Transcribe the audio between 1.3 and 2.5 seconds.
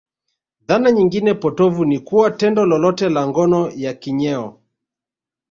potovu ni kuwa